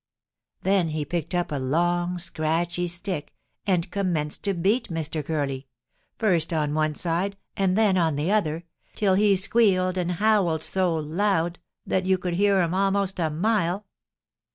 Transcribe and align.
Then 0.63 0.87
he 0.87 1.05
picked 1.05 1.35
up 1.35 1.51
a 1.51 1.57
long, 1.59 2.17
scratchy 2.17 2.87
stick 2.87 3.35
and 3.67 3.91
commenced 3.91 4.41
to 4.45 4.55
beat 4.55 4.89
Mr. 4.89 5.23
Curly, 5.23 5.67
first 6.17 6.51
on 6.51 6.73
one 6.73 6.95
side 6.95 7.37
and 7.55 7.77
then 7.77 7.97
on 7.99 8.15
the 8.15 8.31
other, 8.31 8.63
till 8.95 9.13
he 9.13 9.35
squealed 9.35 9.99
and 9.99 10.13
howled 10.13 10.63
so 10.63 10.95
loud 10.95 11.59
that 11.85 12.07
you 12.07 12.17
could 12.17 12.33
hear 12.33 12.63
him 12.63 12.73
almost 12.73 13.19
a 13.19 13.29
mile. 13.29 13.85